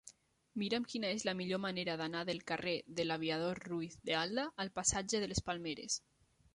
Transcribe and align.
Mira'm 0.61 0.87
quina 0.93 1.11
és 1.17 1.25
la 1.27 1.35
millor 1.41 1.61
manera 1.65 1.99
d'anar 2.01 2.25
del 2.31 2.41
carrer 2.53 2.75
de 3.01 3.07
l'Aviador 3.09 3.63
Ruiz 3.69 4.01
de 4.11 4.19
Alda 4.25 4.51
al 4.67 4.77
passatge 4.81 5.25
de 5.27 5.33
les 5.33 5.49
Palmeres. 5.51 6.05